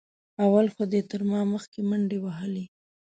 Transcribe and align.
اول 0.43 0.67
خو 0.73 0.83
دې 0.91 1.01
تر 1.09 1.21
ما 1.29 1.41
مخکې 1.53 1.79
منډې 1.89 2.17
وهلې. 2.21 2.65